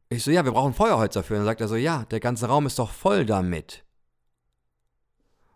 Ich 0.08 0.24
so, 0.24 0.30
ja, 0.30 0.44
wir 0.44 0.52
brauchen 0.52 0.74
Feuerholz 0.74 1.14
dafür. 1.14 1.36
Und 1.36 1.40
dann 1.40 1.46
sagt 1.52 1.60
er 1.60 1.68
so, 1.68 1.76
ja, 1.76 2.04
der 2.06 2.18
ganze 2.18 2.46
Raum 2.46 2.66
ist 2.66 2.78
doch 2.78 2.90
voll 2.90 3.24
damit. 3.24 3.84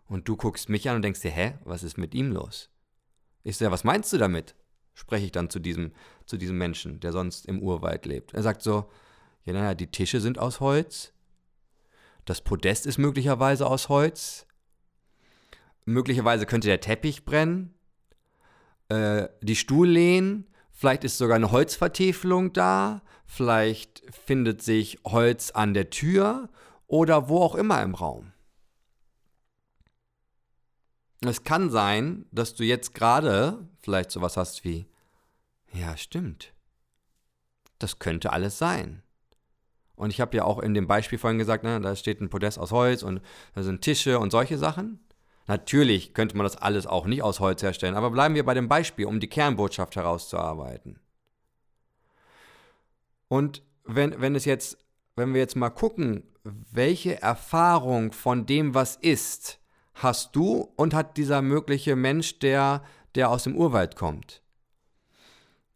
Und 0.07 0.27
du 0.27 0.35
guckst 0.35 0.69
mich 0.69 0.89
an 0.89 0.97
und 0.97 1.01
denkst 1.01 1.21
dir, 1.21 1.31
hä, 1.31 1.55
was 1.63 1.83
ist 1.83 1.97
mit 1.97 2.13
ihm 2.13 2.31
los? 2.31 2.69
Ich 3.43 3.57
so, 3.57 3.69
was 3.71 3.83
meinst 3.83 4.13
du 4.13 4.17
damit? 4.17 4.55
Spreche 4.93 5.25
ich 5.25 5.31
dann 5.31 5.49
zu 5.49 5.59
diesem, 5.59 5.91
zu 6.25 6.37
diesem 6.37 6.57
Menschen, 6.57 6.99
der 6.99 7.11
sonst 7.11 7.45
im 7.45 7.61
Urwald 7.61 8.05
lebt. 8.05 8.33
Er 8.33 8.43
sagt 8.43 8.61
so, 8.61 8.89
ja, 9.43 9.53
naja, 9.53 9.75
die 9.75 9.91
Tische 9.91 10.21
sind 10.21 10.39
aus 10.39 10.59
Holz. 10.59 11.13
Das 12.25 12.41
Podest 12.41 12.85
ist 12.85 12.97
möglicherweise 12.97 13.67
aus 13.67 13.89
Holz. 13.89 14.47
Möglicherweise 15.85 16.45
könnte 16.45 16.67
der 16.67 16.81
Teppich 16.81 17.25
brennen. 17.25 17.75
Äh, 18.89 19.27
die 19.41 19.55
Stuhllehnen. 19.55 20.47
Vielleicht 20.71 21.03
ist 21.03 21.17
sogar 21.17 21.35
eine 21.35 21.51
Holzvertäfelung 21.51 22.53
da. 22.53 23.01
Vielleicht 23.25 24.03
findet 24.25 24.61
sich 24.61 24.99
Holz 25.05 25.51
an 25.51 25.73
der 25.73 25.89
Tür 25.89 26.49
oder 26.87 27.29
wo 27.29 27.41
auch 27.41 27.55
immer 27.55 27.81
im 27.83 27.95
Raum. 27.95 28.31
Es 31.27 31.43
kann 31.43 31.69
sein, 31.69 32.25
dass 32.31 32.55
du 32.55 32.63
jetzt 32.63 32.93
gerade 32.93 33.67
vielleicht 33.81 34.11
sowas 34.11 34.37
hast 34.37 34.63
wie, 34.63 34.87
ja, 35.71 35.97
stimmt. 35.97 36.53
Das 37.79 37.99
könnte 37.99 38.31
alles 38.31 38.57
sein. 38.57 39.03
Und 39.95 40.09
ich 40.09 40.21
habe 40.21 40.35
ja 40.35 40.43
auch 40.43 40.59
in 40.59 40.73
dem 40.73 40.87
Beispiel 40.87 41.17
vorhin 41.17 41.39
gesagt, 41.39 41.63
ne, 41.63 41.79
da 41.79 41.95
steht 41.95 42.21
ein 42.21 42.29
Podest 42.29 42.59
aus 42.59 42.71
Holz 42.71 43.03
und 43.03 43.21
da 43.53 43.63
sind 43.63 43.81
Tische 43.81 44.19
und 44.19 44.31
solche 44.31 44.57
Sachen. 44.57 44.99
Natürlich 45.47 46.13
könnte 46.13 46.35
man 46.35 46.43
das 46.43 46.57
alles 46.57 46.87
auch 46.87 47.05
nicht 47.05 47.21
aus 47.21 47.39
Holz 47.39 47.61
herstellen, 47.61 47.95
aber 47.95 48.09
bleiben 48.11 48.35
wir 48.35 48.45
bei 48.45 48.53
dem 48.53 48.67
Beispiel, 48.67 49.05
um 49.05 49.19
die 49.19 49.29
Kernbotschaft 49.29 49.95
herauszuarbeiten. 49.95 50.99
Und 53.27 53.61
wenn, 53.83 54.19
wenn 54.19 54.35
es 54.35 54.45
jetzt, 54.45 54.77
wenn 55.15 55.33
wir 55.33 55.41
jetzt 55.41 55.55
mal 55.55 55.69
gucken, 55.69 56.23
welche 56.43 57.21
Erfahrung 57.21 58.11
von 58.11 58.45
dem, 58.45 58.73
was 58.73 58.95
ist, 58.97 59.59
hast 59.95 60.35
du 60.35 60.69
und 60.75 60.93
hat 60.93 61.17
dieser 61.17 61.41
mögliche 61.41 61.95
Mensch, 61.95 62.39
der, 62.39 62.83
der 63.15 63.29
aus 63.29 63.43
dem 63.43 63.55
Urwald 63.55 63.95
kommt. 63.95 64.41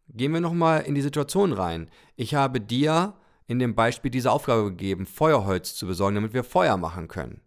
Gehen 0.08 0.32
wir 0.32 0.40
nochmal 0.40 0.82
in 0.82 0.94
die 0.94 1.02
Situation 1.02 1.52
rein. 1.52 1.88
Ich 2.16 2.34
habe 2.34 2.60
dir 2.60 3.14
in 3.46 3.58
dem 3.58 3.74
Beispiel 3.74 4.10
diese 4.10 4.30
Aufgabe 4.30 4.64
gegeben, 4.64 5.06
Feuerholz 5.06 5.74
zu 5.74 5.86
besorgen, 5.86 6.16
damit 6.16 6.34
wir 6.34 6.44
Feuer 6.44 6.76
machen 6.76 7.08
können. 7.08 7.40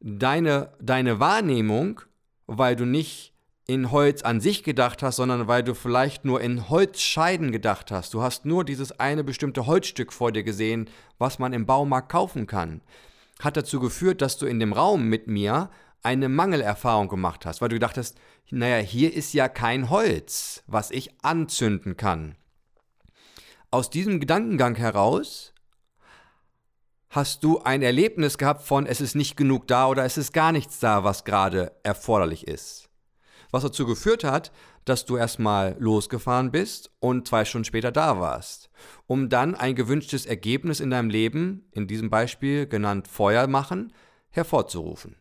Deine, 0.00 0.72
deine 0.80 1.20
Wahrnehmung, 1.20 2.00
weil 2.46 2.76
du 2.76 2.84
nicht 2.84 3.34
in 3.66 3.92
Holz 3.92 4.22
an 4.22 4.40
sich 4.40 4.64
gedacht 4.64 5.02
hast, 5.02 5.16
sondern 5.16 5.46
weil 5.46 5.62
du 5.62 5.74
vielleicht 5.74 6.24
nur 6.24 6.40
in 6.40 6.68
Holzscheiden 6.68 7.52
gedacht 7.52 7.92
hast. 7.92 8.14
Du 8.14 8.22
hast 8.22 8.44
nur 8.44 8.64
dieses 8.64 8.98
eine 8.98 9.22
bestimmte 9.22 9.66
Holzstück 9.66 10.12
vor 10.12 10.32
dir 10.32 10.42
gesehen, 10.42 10.88
was 11.18 11.38
man 11.38 11.52
im 11.52 11.66
Baumarkt 11.66 12.10
kaufen 12.10 12.46
kann 12.46 12.80
hat 13.40 13.56
dazu 13.56 13.80
geführt, 13.80 14.22
dass 14.22 14.38
du 14.38 14.46
in 14.46 14.60
dem 14.60 14.72
Raum 14.72 15.04
mit 15.04 15.26
mir 15.26 15.70
eine 16.02 16.28
Mangelerfahrung 16.28 17.08
gemacht 17.08 17.46
hast, 17.46 17.60
weil 17.60 17.68
du 17.68 17.76
gedacht 17.76 17.98
hast, 17.98 18.18
naja, 18.50 18.78
hier 18.78 19.12
ist 19.14 19.32
ja 19.32 19.48
kein 19.48 19.90
Holz, 19.90 20.62
was 20.66 20.90
ich 20.90 21.10
anzünden 21.22 21.96
kann. 21.96 22.36
Aus 23.70 23.90
diesem 23.90 24.18
Gedankengang 24.18 24.74
heraus 24.74 25.54
hast 27.10 27.44
du 27.44 27.60
ein 27.60 27.82
Erlebnis 27.82 28.38
gehabt 28.38 28.62
von, 28.62 28.86
es 28.86 29.00
ist 29.00 29.14
nicht 29.14 29.36
genug 29.36 29.68
da 29.68 29.86
oder 29.86 30.04
es 30.04 30.16
ist 30.16 30.32
gar 30.32 30.52
nichts 30.52 30.80
da, 30.80 31.04
was 31.04 31.24
gerade 31.24 31.72
erforderlich 31.82 32.48
ist. 32.48 32.89
Was 33.50 33.62
dazu 33.62 33.84
geführt 33.86 34.22
hat, 34.22 34.52
dass 34.84 35.04
du 35.04 35.16
erstmal 35.16 35.76
losgefahren 35.78 36.50
bist 36.50 36.90
und 37.00 37.26
zwei 37.26 37.44
Stunden 37.44 37.64
später 37.64 37.90
da 37.90 38.20
warst, 38.20 38.70
um 39.06 39.28
dann 39.28 39.54
ein 39.54 39.74
gewünschtes 39.74 40.26
Ergebnis 40.26 40.80
in 40.80 40.90
deinem 40.90 41.10
Leben, 41.10 41.68
in 41.72 41.86
diesem 41.86 42.10
Beispiel 42.10 42.66
genannt 42.66 43.08
Feuer 43.08 43.46
machen, 43.46 43.92
hervorzurufen. 44.30 45.16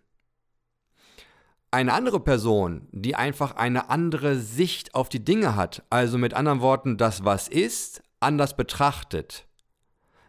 Eine 1.72 1.94
andere 1.94 2.20
Person, 2.20 2.88
die 2.92 3.16
einfach 3.16 3.56
eine 3.56 3.90
andere 3.90 4.38
Sicht 4.38 4.96
auf 4.96 5.10
die 5.10 5.24
Dinge 5.24 5.56
hat, 5.56 5.84
also 5.90 6.18
mit 6.18 6.34
anderen 6.34 6.62
Worten 6.62 6.98
das, 6.98 7.26
was 7.26 7.48
ist, 7.48 8.02
anders 8.20 8.56
betrachtet, 8.56 9.48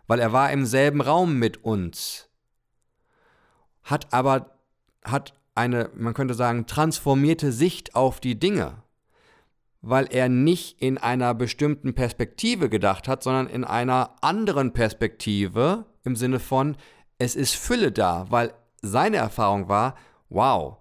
weil 0.07 0.21
er 0.21 0.33
war 0.33 0.53
im 0.53 0.67
selben 0.67 1.01
Raum 1.01 1.39
mit 1.39 1.65
uns, 1.65 2.29
hat 3.83 4.13
aber 4.13 4.59
hat 5.03 5.35
eine, 5.61 5.91
man 5.95 6.15
könnte 6.15 6.35
sagen, 6.35 6.67
transformierte 6.67 7.53
Sicht 7.53 7.95
auf 7.95 8.21
die 8.21 8.39
Dinge 8.39 8.83
weil 9.83 10.09
er 10.11 10.29
nicht 10.29 10.81
in 10.81 10.99
einer 10.99 11.35
bestimmten 11.35 11.95
Perspektive 11.95 12.69
gedacht 12.69 13.09
hat, 13.09 13.23
sondern 13.23 13.47
in 13.49 13.65
einer 13.65 14.17
anderen 14.21 14.73
Perspektive 14.73 15.87
im 16.05 16.17
Sinne 16.17 16.39
von, 16.39 16.77
es 17.19 17.35
ist 17.35 17.55
Fülle 17.55 17.93
da, 17.93 18.27
weil 18.31 18.53
seine 18.83 19.19
Erfahrung 19.19 19.69
war, 19.69 19.95
wow, 20.29 20.79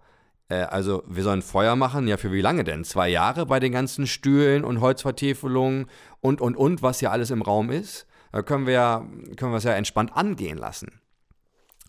äh, 0.49 0.61
also 0.63 1.03
wir 1.07 1.23
sollen 1.23 1.41
Feuer 1.41 1.75
machen, 1.75 2.07
ja 2.07 2.17
für 2.17 2.31
wie 2.31 2.41
lange 2.41 2.63
denn? 2.63 2.83
Zwei 2.83 3.09
Jahre 3.09 3.45
bei 3.45 3.59
den 3.59 3.71
ganzen 3.71 4.07
Stühlen 4.07 4.63
und 4.63 4.81
Holzvertäfelungen 4.81 5.87
und, 6.21 6.41
und, 6.41 6.55
und, 6.55 6.81
was 6.81 6.99
hier 6.99 7.11
alles 7.11 7.31
im 7.31 7.41
Raum 7.41 7.71
ist? 7.71 8.05
Da 8.31 8.41
können 8.41 8.67
wir, 8.67 9.05
können 9.37 9.51
wir 9.51 9.57
es 9.57 9.63
ja 9.63 9.73
entspannt 9.73 10.15
angehen 10.15 10.57
lassen. 10.57 10.98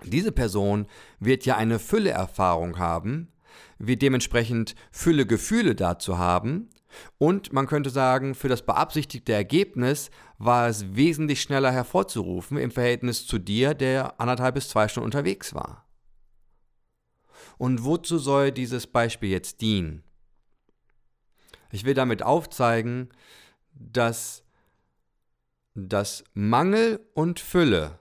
Diese 0.05 0.33
Person 0.33 0.87
wird 1.19 1.45
ja 1.45 1.57
eine 1.57 1.79
Fülle-Erfahrung 1.79 2.79
haben, 2.79 3.29
wird 3.79 4.03
dementsprechend 4.03 4.75
Fülle 4.91 5.27
Gefühle 5.27 5.75
dazu 5.75 6.19
haben 6.19 6.69
und 7.19 7.53
man 7.53 7.67
könnte 7.67 7.91
sagen, 7.91 8.35
für 8.35 8.49
das 8.49 8.63
beabsichtigte 8.63 9.33
Ergebnis 9.33 10.11
war 10.39 10.69
es 10.69 10.95
wesentlich 10.95 11.41
schneller 11.41 11.71
hervorzurufen 11.71 12.57
im 12.59 12.71
Verhältnis 12.71 13.27
zu 13.27 13.39
dir, 13.39 13.75
der 13.75 14.21
anderthalb 14.21 14.55
bis 14.55 14.69
zwei 14.69 14.89
Stunden 14.89 15.07
unterwegs 15.07 15.55
war. 15.55 15.87
Und 17.59 17.85
wozu 17.85 18.19
soll 18.19 18.53
dieses 18.53 18.87
Beispiel 18.87 19.31
jetzt 19.31 19.61
dienen? 19.61 20.03
Ich 21.71 21.85
will 21.85 21.95
damit 21.95 22.23
aufzeigen, 22.23 23.11
dass, 23.73 24.43
dass 25.75 26.25
Mangel 26.35 27.01
und 27.15 27.39
Fülle 27.39 28.00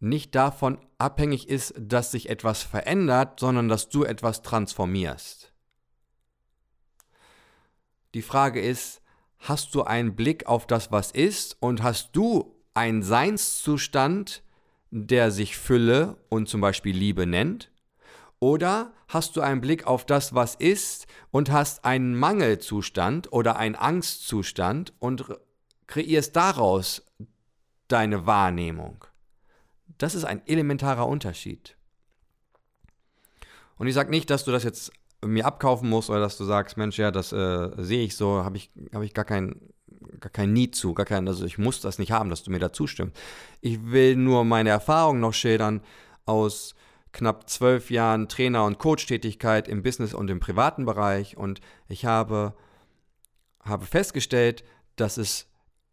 nicht 0.00 0.34
davon 0.34 0.78
abhängig 0.98 1.48
ist, 1.48 1.74
dass 1.78 2.10
sich 2.10 2.28
etwas 2.30 2.62
verändert, 2.62 3.38
sondern 3.38 3.68
dass 3.68 3.88
du 3.88 4.04
etwas 4.04 4.42
transformierst. 4.42 5.52
Die 8.14 8.22
Frage 8.22 8.60
ist, 8.60 9.02
hast 9.38 9.74
du 9.74 9.82
einen 9.82 10.16
Blick 10.16 10.46
auf 10.46 10.66
das, 10.66 10.90
was 10.90 11.10
ist 11.10 11.56
und 11.60 11.82
hast 11.82 12.16
du 12.16 12.56
einen 12.74 13.02
Seinszustand, 13.02 14.42
der 14.90 15.30
sich 15.30 15.56
Fülle 15.56 16.16
und 16.28 16.48
zum 16.48 16.60
Beispiel 16.60 16.96
Liebe 16.96 17.26
nennt? 17.26 17.70
Oder 18.40 18.92
hast 19.06 19.36
du 19.36 19.42
einen 19.42 19.60
Blick 19.60 19.86
auf 19.86 20.06
das, 20.06 20.34
was 20.34 20.54
ist 20.54 21.06
und 21.30 21.50
hast 21.50 21.84
einen 21.84 22.14
Mangelzustand 22.16 23.32
oder 23.32 23.56
einen 23.56 23.76
Angstzustand 23.76 24.94
und 24.98 25.26
kreierst 25.86 26.34
daraus 26.34 27.06
deine 27.88 28.26
Wahrnehmung? 28.26 29.04
Das 30.00 30.14
ist 30.14 30.24
ein 30.24 30.40
elementarer 30.46 31.06
Unterschied. 31.06 31.76
Und 33.76 33.86
ich 33.86 33.92
sage 33.92 34.10
nicht, 34.10 34.30
dass 34.30 34.44
du 34.44 34.50
das 34.50 34.64
jetzt 34.64 34.92
mir 35.22 35.44
abkaufen 35.44 35.90
musst 35.90 36.08
oder 36.08 36.20
dass 36.20 36.38
du 36.38 36.44
sagst, 36.44 36.78
Mensch, 36.78 36.98
ja, 36.98 37.10
das 37.10 37.32
äh, 37.32 37.68
sehe 37.76 38.02
ich 38.02 38.16
so, 38.16 38.42
habe 38.42 38.56
ich, 38.56 38.70
hab 38.94 39.02
ich 39.02 39.12
gar 39.12 39.26
kein, 39.26 39.60
gar 40.18 40.30
kein 40.30 40.54
Need 40.54 40.74
zu, 40.74 40.94
gar 40.94 41.04
kein, 41.04 41.28
also 41.28 41.44
ich 41.44 41.58
muss 41.58 41.82
das 41.82 41.98
nicht 41.98 42.12
haben, 42.12 42.30
dass 42.30 42.42
du 42.42 42.50
mir 42.50 42.58
da 42.58 42.72
zustimmst. 42.72 43.14
Ich 43.60 43.90
will 43.90 44.16
nur 44.16 44.44
meine 44.46 44.70
Erfahrung 44.70 45.20
noch 45.20 45.34
schildern 45.34 45.82
aus 46.24 46.74
knapp 47.12 47.50
zwölf 47.50 47.90
Jahren 47.90 48.26
Trainer- 48.26 48.64
und 48.64 48.78
Coach-Tätigkeit 48.78 49.68
im 49.68 49.82
Business 49.82 50.14
und 50.14 50.30
im 50.30 50.40
privaten 50.40 50.86
Bereich 50.86 51.36
und 51.36 51.60
ich 51.88 52.06
habe, 52.06 52.54
habe 53.62 53.84
festgestellt, 53.84 54.64
dass 54.96 55.18
es 55.18 55.49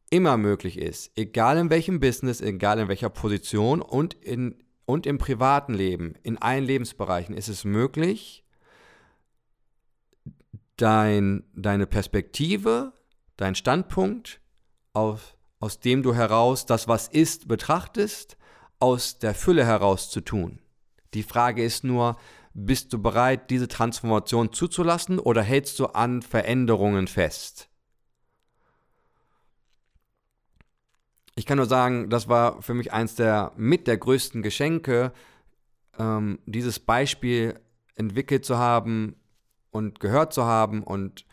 immer 0.09 0.37
möglich 0.37 0.77
ist, 0.77 1.11
egal 1.15 1.57
in 1.57 1.69
welchem 1.69 1.99
Business, 1.99 2.41
egal 2.41 2.79
in 2.79 2.87
welcher 2.87 3.09
Position 3.09 3.81
und, 3.81 4.13
in, 4.13 4.63
und 4.85 5.05
im 5.05 5.17
privaten 5.17 5.73
Leben, 5.73 6.15
in 6.23 6.37
allen 6.37 6.63
Lebensbereichen 6.63 7.35
ist 7.35 7.49
es 7.49 7.65
möglich, 7.65 8.45
dein, 10.77 11.43
deine 11.53 11.87
Perspektive, 11.87 12.93
dein 13.35 13.55
Standpunkt, 13.55 14.39
aus, 14.93 15.35
aus 15.59 15.79
dem 15.79 16.03
du 16.03 16.15
heraus 16.15 16.65
das, 16.65 16.87
was 16.87 17.07
ist, 17.07 17.47
betrachtest, 17.47 18.37
aus 18.79 19.19
der 19.19 19.35
Fülle 19.35 19.65
heraus 19.65 20.09
zu 20.09 20.21
tun. 20.21 20.59
Die 21.13 21.23
Frage 21.23 21.63
ist 21.63 21.83
nur, 21.83 22.17
bist 22.53 22.93
du 22.93 23.01
bereit, 23.01 23.49
diese 23.49 23.67
Transformation 23.67 24.53
zuzulassen 24.53 25.19
oder 25.19 25.41
hältst 25.41 25.79
du 25.79 25.87
an 25.87 26.21
Veränderungen 26.21 27.07
fest? 27.07 27.69
Ich 31.37 31.45
kann 31.45 31.57
nur 31.57 31.67
sagen, 31.67 32.09
das 32.09 32.27
war 32.27 32.63
für 32.63 32.73
mich 32.73 32.91
eins 32.91 33.13
der 33.13 33.51
mit 33.55 33.85
der 33.85 33.97
größten 33.97 34.41
Geschenke, 34.41 35.13
ähm, 35.99 36.39
dieses 36.47 36.79
Beispiel 36.79 37.59
entwickelt 37.93 38.43
zu 38.43 38.57
haben 38.57 39.15
und 39.69 39.99
gehört 39.99 40.33
zu 40.33 40.45
haben 40.45 40.81
und 40.81 41.27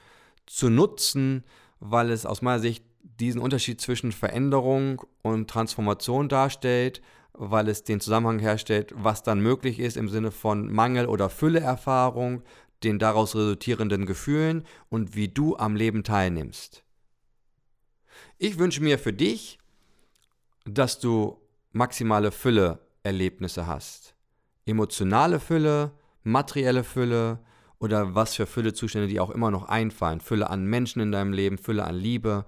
zu 0.44 0.68
nutzen, 0.68 1.42
weil 1.80 2.10
es 2.10 2.26
aus 2.26 2.42
meiner 2.42 2.60
Sicht 2.60 2.84
diesen 3.02 3.40
Unterschied 3.40 3.80
zwischen 3.80 4.12
Veränderung 4.12 5.00
und 5.22 5.48
Transformation 5.48 6.28
darstellt, 6.28 7.00
weil 7.32 7.66
es 7.70 7.82
den 7.82 8.00
Zusammenhang 8.00 8.40
herstellt, 8.40 8.92
was 8.94 9.22
dann 9.22 9.40
möglich 9.40 9.78
ist 9.78 9.96
im 9.96 10.10
Sinne 10.10 10.32
von 10.32 10.70
Mangel- 10.70 11.06
oder 11.06 11.30
Fülleerfahrung, 11.30 12.42
den 12.82 12.98
daraus 12.98 13.34
resultierenden 13.34 14.04
Gefühlen 14.04 14.64
und 14.90 15.16
wie 15.16 15.28
du 15.28 15.56
am 15.56 15.76
Leben 15.76 16.04
teilnimmst. 16.04 16.84
Ich 18.36 18.58
wünsche 18.58 18.82
mir 18.82 18.98
für 18.98 19.14
dich, 19.14 19.58
dass 20.64 20.98
du 20.98 21.40
maximale 21.72 22.32
Fülle-Erlebnisse 22.32 23.66
hast. 23.66 24.14
Emotionale 24.66 25.40
Fülle, 25.40 25.92
materielle 26.22 26.84
Fülle 26.84 27.40
oder 27.78 28.14
was 28.14 28.34
für 28.34 28.46
Füllezustände 28.46 29.08
die 29.08 29.20
auch 29.20 29.30
immer 29.30 29.50
noch 29.50 29.68
einfallen. 29.68 30.20
Fülle 30.20 30.48
an 30.48 30.64
Menschen 30.64 31.00
in 31.00 31.12
deinem 31.12 31.32
Leben, 31.32 31.58
Fülle 31.58 31.84
an 31.84 31.96
Liebe, 31.96 32.46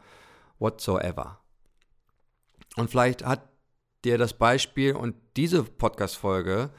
whatsoever. 0.58 1.40
Und 2.76 2.90
vielleicht 2.90 3.24
hat 3.24 3.48
dir 4.04 4.18
das 4.18 4.34
Beispiel 4.34 4.94
und 4.94 5.16
diese 5.36 5.62
Podcast-Folge 5.62 6.70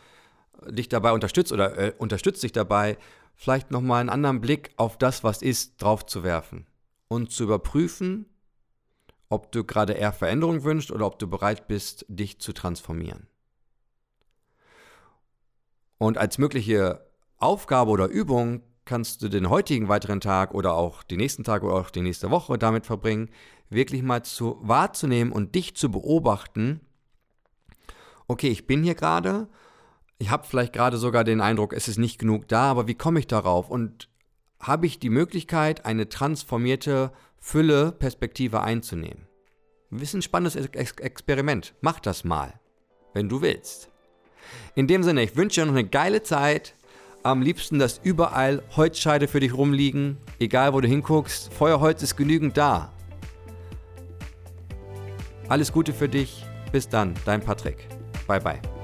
dich 0.68 0.90
dabei 0.90 1.12
unterstützt 1.12 1.52
oder 1.52 1.78
äh, 1.78 1.94
unterstützt 1.98 2.42
dich 2.42 2.52
dabei, 2.52 2.98
vielleicht 3.36 3.70
nochmal 3.70 4.02
einen 4.02 4.10
anderen 4.10 4.42
Blick 4.42 4.72
auf 4.78 4.98
das, 4.98 5.24
was 5.24 5.42
ist, 5.42 5.82
drauf 5.82 6.06
zu 6.06 6.24
werfen 6.24 6.66
und 7.08 7.32
zu 7.32 7.44
überprüfen, 7.44 8.26
ob 9.30 9.52
du 9.52 9.64
gerade 9.64 9.94
eher 9.94 10.14
Veränderung 10.14 10.64
wünschst 10.64 10.92
oder 10.92 11.06
ob 11.06 11.20
du 11.20 11.28
bereit 11.28 11.68
bist, 11.68 12.06
dich 12.08 12.40
zu 12.40 12.54
transformieren. 12.54 13.28
Und 15.98 16.18
als 16.18 16.38
mögliche 16.38 17.06
Aufgabe 17.38 17.92
oder 17.92 18.08
Übung 18.08 18.62
kannst 18.86 19.22
du 19.22 19.30
den 19.30 19.50
heutigen 19.50 19.90
weiteren 19.90 20.22
Tag 20.22 20.54
oder 20.54 20.74
auch 20.74 21.04
die 21.04 21.18
nächsten 21.18 21.44
Tage 21.44 21.66
oder 21.66 21.76
auch 21.76 21.90
die 21.90 22.02
nächste 22.02 22.32
Woche 22.32 22.58
damit 22.58 22.86
verbringen, 22.86 23.30
wirklich 23.70 24.02
mal 24.02 24.24
zu 24.24 24.58
wahrzunehmen 24.62 25.34
und 25.34 25.56
dich 25.56 25.76
zu 25.76 25.92
beobachten. 25.92 26.82
Okay, 28.28 28.48
ich 28.50 28.66
bin 28.66 28.84
hier 28.84 28.96
gerade, 28.96 29.50
ich 30.18 30.32
habe 30.32 30.48
vielleicht 30.48 30.74
gerade 30.74 30.98
sogar 30.98 31.24
den 31.24 31.42
Eindruck, 31.42 31.74
es 31.74 31.88
ist 31.88 31.98
nicht 31.98 32.18
genug 32.18 32.48
da, 32.48 32.72
aber 32.72 32.88
wie 32.88 32.96
komme 32.96 33.20
ich 33.20 33.28
darauf? 33.28 33.70
Und 33.70 34.10
habe 34.60 34.88
ich 34.88 35.00
die 35.00 35.10
Möglichkeit, 35.10 35.86
eine 35.86 36.10
transformierte 36.10 37.12
Fülle-Perspektive 37.40 38.62
einzunehmen? 38.62 39.28
Ist 39.92 40.14
ein 40.14 40.22
spannendes 40.22 40.56
Ex 40.56 40.92
Experiment. 41.00 41.74
Mach 41.82 42.00
das 42.00 42.24
mal, 42.24 42.60
wenn 43.14 43.30
du 43.30 43.42
willst. 43.42 43.90
In 44.76 44.88
dem 44.88 45.04
Sinne, 45.04 45.24
ich 45.24 45.36
wünsche 45.36 45.62
dir 45.62 45.66
noch 45.66 45.74
eine 45.74 45.88
geile 45.88 46.24
Zeit. 46.24 46.76
Am 47.24 47.42
liebsten, 47.42 47.80
dass 47.80 48.00
überall 48.04 48.64
Holzscheide 48.76 49.28
für 49.28 49.40
dich 49.40 49.54
rumliegen, 49.54 50.18
egal 50.40 50.74
wo 50.74 50.82
du 50.82 50.88
hinguckst. 50.88 51.54
Feuerholz 51.54 52.04
ist 52.04 52.16
genügend 52.16 52.58
da. 52.58 52.94
Alles 55.50 55.72
Gute 55.72 55.94
für 55.94 56.10
dich. 56.10 56.46
Bis 56.72 56.88
dann, 56.90 57.14
dein 57.26 57.42
Patrick. 57.42 57.88
Bye 58.28 58.42
bye. 58.42 58.77